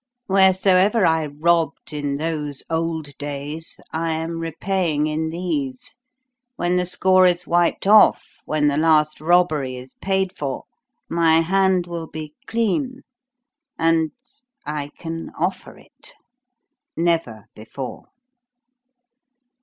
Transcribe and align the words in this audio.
Wheresoever 0.27 1.05
I 1.05 1.27
robbed 1.27 1.93
in 1.93 2.15
those 2.15 2.63
old 2.71 3.15
days, 3.19 3.79
I 3.91 4.13
am 4.13 4.39
repaying 4.39 5.05
in 5.05 5.29
these. 5.29 5.95
When 6.55 6.75
the 6.75 6.87
score 6.87 7.27
is 7.27 7.45
wiped 7.45 7.85
off, 7.85 8.39
when 8.45 8.67
the 8.67 8.77
last 8.77 9.21
robbery 9.21 9.75
is 9.75 9.93
paid 10.01 10.35
for, 10.35 10.63
my 11.07 11.41
hand 11.41 11.85
will 11.85 12.07
be 12.07 12.33
clean, 12.47 13.03
and 13.77 14.09
I 14.65 14.89
can 14.97 15.29
offer 15.39 15.77
it; 15.77 16.13
never 16.97 17.45
before." 17.53 18.05